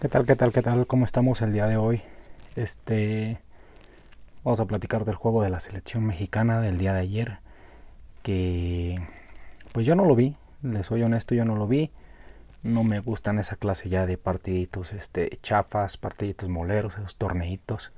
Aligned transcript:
¿Qué 0.00 0.08
tal, 0.08 0.26
qué 0.26 0.36
tal, 0.36 0.52
qué 0.52 0.62
tal? 0.62 0.86
¿Cómo 0.86 1.04
estamos 1.04 1.42
el 1.42 1.52
día 1.52 1.66
de 1.66 1.76
hoy? 1.76 2.02
Este, 2.54 3.40
vamos 4.44 4.60
a 4.60 4.64
platicar 4.64 5.04
del 5.04 5.16
juego 5.16 5.42
de 5.42 5.50
la 5.50 5.58
selección 5.58 6.04
mexicana 6.06 6.60
del 6.60 6.78
día 6.78 6.92
de 6.92 7.00
ayer, 7.00 7.38
que 8.22 9.00
pues 9.72 9.86
yo 9.86 9.96
no 9.96 10.04
lo 10.04 10.14
vi, 10.14 10.36
les 10.62 10.86
soy 10.86 11.02
honesto, 11.02 11.34
yo 11.34 11.44
no 11.44 11.56
lo 11.56 11.66
vi. 11.66 11.90
No 12.62 12.84
me 12.84 13.00
gustan 13.00 13.40
esa 13.40 13.56
clase 13.56 13.88
ya 13.88 14.06
de 14.06 14.16
partiditos, 14.18 14.92
este, 14.92 15.36
chafas, 15.42 15.96
partiditos 15.96 16.48
moleros, 16.48 16.96
esos 16.96 17.16
torneitos. 17.16 17.90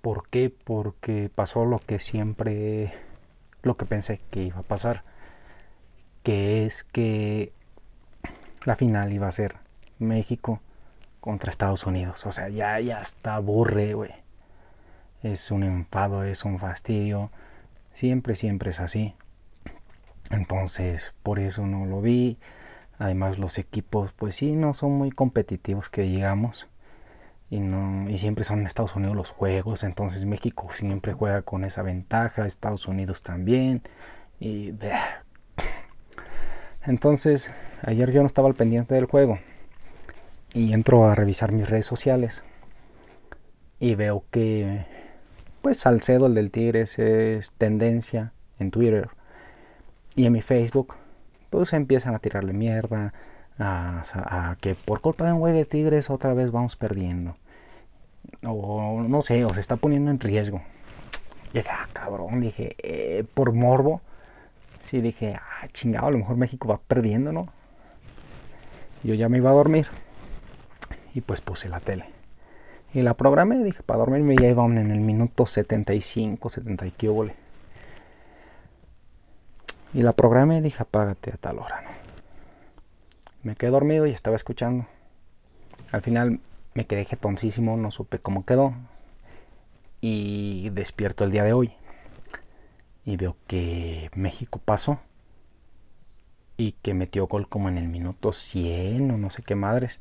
¿Por 0.00 0.26
qué? 0.30 0.50
Porque 0.64 1.30
pasó 1.34 1.66
lo 1.66 1.80
que 1.80 1.98
siempre, 1.98 2.94
lo 3.62 3.76
que 3.76 3.84
pensé 3.84 4.22
que 4.30 4.44
iba 4.44 4.60
a 4.60 4.62
pasar, 4.62 5.04
que 6.22 6.64
es 6.64 6.84
que 6.84 7.52
la 8.64 8.76
final 8.76 9.12
iba 9.12 9.28
a 9.28 9.32
ser 9.32 9.56
México 9.98 10.62
contra 11.20 11.50
Estados 11.50 11.86
Unidos. 11.86 12.26
O 12.26 12.32
sea, 12.32 12.48
ya, 12.48 12.80
ya 12.80 13.00
está 13.00 13.36
aburre, 13.36 13.94
güey. 13.94 14.12
Es 15.22 15.50
un 15.50 15.62
enfado, 15.64 16.24
es 16.24 16.44
un 16.44 16.58
fastidio. 16.58 17.30
Siempre, 17.92 18.34
siempre 18.34 18.70
es 18.70 18.80
así. 18.80 19.14
Entonces, 20.30 21.12
por 21.22 21.38
eso 21.38 21.66
no 21.66 21.86
lo 21.86 22.00
vi. 22.00 22.38
Además, 22.98 23.38
los 23.38 23.58
equipos, 23.58 24.12
pues 24.12 24.36
sí, 24.36 24.52
no 24.52 24.74
son 24.74 24.92
muy 24.92 25.10
competitivos, 25.10 25.88
que 25.88 26.02
digamos. 26.02 26.68
Y, 27.50 27.60
no, 27.60 28.08
y 28.08 28.18
siempre 28.18 28.44
son 28.44 28.60
en 28.60 28.66
Estados 28.66 28.96
Unidos 28.96 29.16
los 29.16 29.30
juegos. 29.30 29.82
Entonces, 29.84 30.24
México 30.24 30.68
siempre 30.72 31.12
juega 31.12 31.42
con 31.42 31.64
esa 31.64 31.82
ventaja. 31.82 32.46
Estados 32.46 32.86
Unidos 32.88 33.22
también. 33.22 33.82
Y. 34.40 34.74
Entonces, 36.86 37.50
ayer 37.82 38.10
yo 38.12 38.22
no 38.22 38.26
estaba 38.26 38.48
al 38.48 38.54
pendiente 38.54 38.94
del 38.94 39.04
juego 39.06 39.38
y 40.54 40.72
entro 40.72 41.06
a 41.06 41.14
revisar 41.14 41.52
mis 41.52 41.68
redes 41.68 41.86
sociales. 41.86 42.42
Y 43.78 43.94
veo 43.94 44.24
que 44.30 44.84
pues 45.62 45.78
Salcedo 45.78 46.26
el 46.26 46.34
del 46.34 46.50
Tigres 46.50 46.98
es 46.98 47.52
tendencia 47.52 48.32
en 48.58 48.70
Twitter. 48.70 49.08
Y 50.14 50.26
en 50.26 50.32
mi 50.32 50.42
Facebook 50.42 50.94
pues 51.50 51.72
empiezan 51.72 52.14
a 52.14 52.18
tirarle 52.18 52.52
mierda 52.52 53.12
a, 53.58 54.56
que 54.60 54.74
por 54.74 55.00
culpa 55.00 55.26
de 55.26 55.32
un 55.32 55.40
güey 55.40 55.52
de 55.52 55.64
Tigres 55.64 56.10
otra 56.10 56.34
vez 56.34 56.50
vamos 56.50 56.76
perdiendo. 56.76 57.36
O 58.46 59.02
no 59.02 59.22
sé 59.22 59.44
o 59.44 59.54
se 59.54 59.60
está 59.60 59.76
poniendo 59.76 60.10
en 60.10 60.20
riesgo. 60.20 60.62
Llegué 61.52 61.68
ah 61.70 61.88
cabrón 61.92 62.40
dije 62.40 62.76
eh, 62.78 63.24
por 63.34 63.52
morbo 63.52 64.00
sí 64.82 65.00
dije 65.00 65.34
ah 65.34 65.68
chingado 65.72 66.06
a 66.06 66.10
lo 66.10 66.18
mejor 66.18 66.36
México 66.36 66.68
va 66.68 66.78
perdiendo 66.78 67.32
no 67.32 67.48
yo 69.02 69.14
ya 69.14 69.28
me 69.28 69.38
iba 69.38 69.50
a 69.50 69.54
dormir 69.54 69.88
y 71.14 71.20
pues 71.20 71.40
puse 71.40 71.68
la 71.68 71.80
tele. 71.80 72.06
Y 72.92 73.02
la 73.02 73.14
programé, 73.14 73.62
dije, 73.62 73.82
para 73.82 74.00
dormirme 74.00 74.36
ya 74.36 74.48
iban 74.48 74.76
en 74.76 74.90
el 74.90 75.00
minuto 75.00 75.46
75, 75.46 76.48
70 76.48 76.86
y 76.86 76.90
qué 76.90 77.32
Y 79.94 80.02
la 80.02 80.12
programé, 80.12 80.60
dije, 80.60 80.82
apágate 80.82 81.32
a 81.32 81.36
tal 81.36 81.58
hora. 81.58 81.84
Me 83.42 83.54
quedé 83.54 83.70
dormido 83.70 84.06
y 84.06 84.10
estaba 84.10 84.36
escuchando. 84.36 84.86
Al 85.92 86.02
final 86.02 86.40
me 86.74 86.86
quedé 86.86 87.04
jetoncísimo, 87.04 87.76
no 87.76 87.90
supe 87.90 88.18
cómo 88.18 88.44
quedó. 88.44 88.74
Y 90.00 90.70
despierto 90.70 91.24
el 91.24 91.30
día 91.30 91.44
de 91.44 91.52
hoy. 91.52 91.72
Y 93.04 93.16
veo 93.16 93.36
que 93.46 94.10
México 94.14 94.60
pasó. 94.64 94.98
Y 96.56 96.72
que 96.82 96.92
metió 96.92 97.28
gol 97.28 97.48
como 97.48 97.68
en 97.68 97.78
el 97.78 97.88
minuto 97.88 98.32
100 98.32 99.10
o 99.12 99.16
no 99.16 99.30
sé 99.30 99.42
qué 99.42 99.54
madres. 99.54 100.00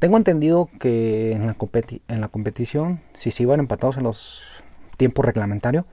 Tengo 0.00 0.16
entendido 0.16 0.70
que 0.80 1.32
en 1.32 1.46
la, 1.46 2.28
competición, 2.28 3.02
si 3.12 3.30
se 3.30 3.42
iban 3.42 3.60
empatados 3.60 3.98
en 3.98 4.04
los 4.04 4.42
tiempos 4.96 5.26
reglamentarios, 5.26 5.84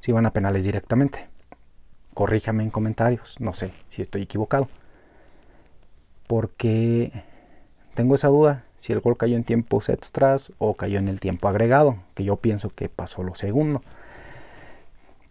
se 0.00 0.10
iban 0.10 0.26
a 0.26 0.32
penales 0.32 0.64
directamente. 0.64 1.28
Corríjame 2.12 2.64
en 2.64 2.70
comentarios, 2.70 3.36
no 3.38 3.54
sé 3.54 3.72
si 3.88 4.02
estoy 4.02 4.22
equivocado. 4.22 4.68
Porque 6.26 7.12
tengo 7.94 8.16
esa 8.16 8.26
duda 8.26 8.64
si 8.78 8.92
el 8.92 8.98
gol 8.98 9.16
cayó 9.16 9.36
en 9.36 9.44
tiempos 9.44 9.90
extras 9.90 10.50
o 10.58 10.74
cayó 10.74 10.98
en 10.98 11.06
el 11.06 11.20
tiempo 11.20 11.46
agregado, 11.46 11.98
que 12.16 12.24
yo 12.24 12.38
pienso 12.38 12.70
que 12.70 12.88
pasó 12.88 13.22
lo 13.22 13.36
segundo. 13.36 13.80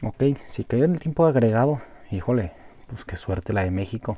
Ok, 0.02 0.38
si 0.46 0.64
cayó 0.64 0.86
en 0.86 0.94
el 0.94 1.02
tiempo 1.02 1.26
agregado, 1.26 1.82
híjole, 2.12 2.54
pues 2.88 3.04
qué 3.04 3.18
suerte 3.18 3.52
la 3.52 3.66
de 3.66 3.72
México. 3.72 4.18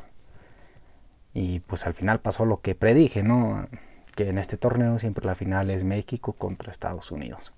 Y 1.38 1.60
pues 1.60 1.86
al 1.86 1.94
final 1.94 2.20
pasó 2.20 2.46
lo 2.46 2.62
que 2.62 2.74
predije, 2.74 3.22
¿no? 3.22 3.68
Que 4.16 4.30
en 4.30 4.40
este 4.40 4.58
torneo 4.58 4.98
siempre 4.98 5.24
la 5.24 5.36
final 5.36 5.70
es 5.70 5.84
México 5.84 6.34
contra 6.34 6.72
Estados 6.72 7.12
Unidos. 7.12 7.54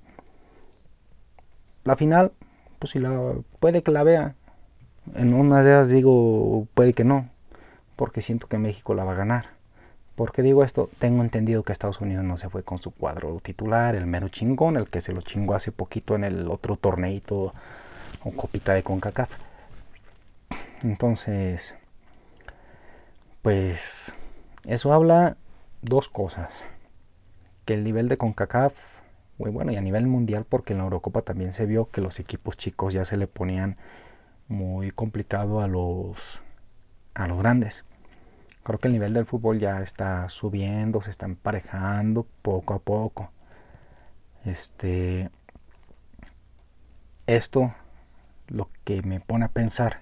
La 1.85 1.95
final, 1.95 2.33
pues 2.77 2.91
si 2.91 2.99
la 2.99 3.35
puede 3.61 3.81
que 3.81 3.91
la 3.91 4.03
vea. 4.03 4.35
En 5.15 5.33
unas 5.33 5.63
de 5.63 5.95
digo, 5.95 6.67
puede 6.73 6.91
que 6.91 7.05
no, 7.05 7.29
porque 7.95 8.21
siento 8.21 8.47
que 8.47 8.57
México 8.57 8.93
la 8.95 9.05
va 9.05 9.13
a 9.13 9.15
ganar. 9.15 9.45
¿Por 10.15 10.33
qué 10.33 10.41
digo 10.41 10.65
esto? 10.65 10.89
Tengo 10.99 11.23
entendido 11.23 11.63
que 11.63 11.71
Estados 11.71 12.01
Unidos 12.01 12.25
no 12.25 12.37
se 12.37 12.49
fue 12.49 12.63
con 12.63 12.79
su 12.79 12.91
cuadro 12.91 13.39
titular, 13.41 13.95
el 13.95 14.07
mero 14.07 14.27
chingón, 14.27 14.75
el 14.75 14.89
que 14.89 14.99
se 14.99 15.13
lo 15.13 15.21
chingó 15.21 15.55
hace 15.55 15.71
poquito 15.71 16.15
en 16.15 16.25
el 16.25 16.49
otro 16.51 16.75
torneito 16.75 17.53
o 18.25 18.31
copita 18.35 18.73
de 18.73 18.83
CONCACAF. 18.83 19.29
Entonces, 20.83 21.75
pues 23.41 24.13
eso 24.65 24.93
habla 24.93 25.37
dos 25.81 26.09
cosas. 26.09 26.63
Que 27.65 27.73
el 27.75 27.83
nivel 27.83 28.09
de 28.09 28.17
CONCACAF, 28.17 28.73
bueno, 29.37 29.71
y 29.71 29.77
a 29.77 29.81
nivel 29.81 30.07
mundial, 30.07 30.45
porque 30.47 30.73
en 30.73 30.79
la 30.79 30.85
Eurocopa 30.85 31.21
también 31.21 31.53
se 31.53 31.65
vio 31.65 31.89
que 31.89 32.01
los 32.01 32.19
equipos 32.19 32.57
chicos 32.57 32.93
ya 32.93 33.05
se 33.05 33.17
le 33.17 33.27
ponían 33.27 33.77
muy 34.47 34.91
complicado 34.91 35.61
a 35.61 35.67
los, 35.67 36.41
a 37.13 37.27
los 37.27 37.37
grandes. 37.39 37.85
Creo 38.63 38.79
que 38.79 38.87
el 38.87 38.93
nivel 38.93 39.13
del 39.13 39.25
fútbol 39.25 39.59
ya 39.59 39.81
está 39.81 40.27
subiendo, 40.29 41.01
se 41.01 41.11
está 41.11 41.25
emparejando 41.25 42.27
poco 42.41 42.73
a 42.73 42.79
poco. 42.79 43.31
Este, 44.45 45.29
esto 47.27 47.73
lo 48.47 48.69
que 48.83 49.01
me 49.03 49.19
pone 49.19 49.45
a 49.45 49.49
pensar 49.49 50.01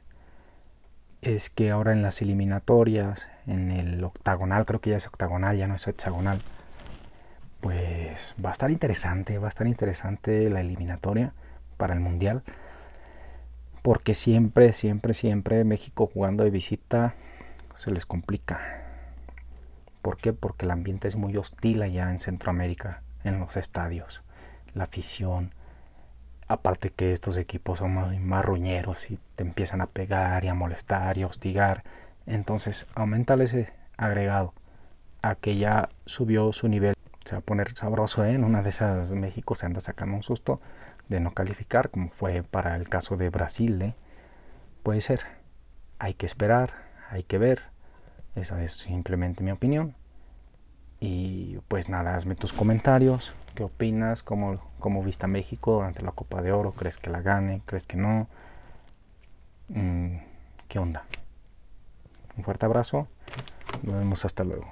es 1.22 1.50
que 1.50 1.72
ahora 1.72 1.94
en 1.94 2.02
las 2.02 2.22
eliminatorias, 2.22 3.28
en 3.48 3.72
el 3.72 4.04
octagonal, 4.04 4.66
creo 4.66 4.82
que 4.82 4.92
ya 4.92 4.98
es 4.98 5.08
octagonal, 5.08 5.58
ya 5.58 5.68
no 5.68 5.76
es 5.76 5.88
hexagonal, 5.88 6.40
pues 7.62 8.36
va 8.44 8.50
a 8.50 8.54
estar 8.54 8.72
interesante, 8.72 9.38
va 9.40 9.48
a 9.48 9.50
estar 9.50 9.68
interesante 9.68 10.50
la 10.50 10.62
eliminatoria 10.62 11.34
para 11.78 11.94
el 11.94 12.00
Mundial, 12.00 12.44
porque 13.82 14.14
siempre, 14.14 14.74
siempre, 14.74 15.14
siempre 15.14 15.64
México 15.64 16.10
jugando 16.14 16.44
de 16.44 16.50
visita 16.52 17.16
se 17.76 17.92
les 17.92 18.06
complica. 18.06 18.84
¿Por 20.02 20.18
qué? 20.18 20.34
Porque 20.34 20.66
el 20.66 20.72
ambiente 20.72 21.08
es 21.08 21.16
muy 21.16 21.36
hostil 21.38 21.82
allá 21.82 22.12
en 22.12 22.20
Centroamérica, 22.20 23.02
en 23.24 23.40
los 23.40 23.58
estadios, 23.58 24.22
la 24.74 24.86
afición, 24.86 25.52
Aparte 26.48 26.92
que 26.92 27.12
estos 27.12 27.38
equipos 27.38 27.80
son 27.80 27.94
más 27.94 28.20
marruñeros 28.20 29.12
y 29.12 29.20
te 29.36 29.44
empiezan 29.44 29.82
a 29.82 29.88
pegar 29.88 30.46
y 30.46 30.48
a 30.48 30.54
molestar 30.54 31.18
y 31.18 31.24
a 31.24 31.28
hostigar. 31.28 31.84
Entonces 32.26 32.88
aumenta 32.96 33.36
ese 33.36 33.74
agregado 33.98 34.54
a 35.22 35.36
que 35.36 35.58
ya 35.58 35.90
subió 36.06 36.54
su 36.54 36.68
nivel. 36.68 36.94
Se 37.26 37.34
va 37.34 37.40
a 37.40 37.42
poner 37.42 37.76
sabroso 37.76 38.24
¿eh? 38.24 38.34
en 38.34 38.44
una 38.46 38.64
de 38.64 38.70
esas 38.70 39.12
México 39.14 39.56
se 39.56 39.66
anda 39.66 39.82
sacando 39.82 40.16
un 40.16 40.24
susto 40.24 40.62
de 41.10 41.20
no 41.20 41.32
calificar 41.34 41.90
como 41.90 42.10
fue 42.10 42.44
para 42.44 42.76
el 42.78 42.88
caso 42.88 43.18
de 43.18 43.30
Brasil. 43.30 43.82
¿eh? 43.82 43.96
Puede 44.84 45.02
ser. 45.02 45.22
Hay 46.00 46.14
que 46.14 46.26
esperar, 46.26 46.74
hay 47.10 47.24
que 47.24 47.38
ver. 47.38 47.64
Esa 48.36 48.64
es 48.64 48.74
simplemente 48.74 49.44
mi 49.44 49.52
opinión. 49.52 49.96
Y 51.00 51.60
pues 51.68 51.90
nada, 51.90 52.16
hazme 52.16 52.36
tus 52.36 52.54
comentarios. 52.54 53.34
¿Qué 53.56 53.64
opinas? 53.64 54.24
¿Cómo, 54.24 54.60
cómo 54.80 55.04
viste 55.04 55.26
a 55.26 55.28
México 55.28 55.74
durante 55.74 56.02
la 56.02 56.12
Copa 56.12 56.42
de 56.42 56.52
Oro? 56.52 56.72
¿Crees 56.72 56.98
que 56.98 57.10
la 57.10 57.22
gane? 57.22 57.62
¿Crees 57.66 57.86
que 57.86 57.98
no? 57.98 58.28
Mm, 59.70 60.18
¿Qué 60.68 60.80
onda? 60.80 61.04
Un 62.36 62.44
fuerte 62.44 62.66
abrazo. 62.66 63.08
Nos 63.84 63.96
vemos 63.96 64.26
hasta 64.26 64.44
luego. 64.44 64.68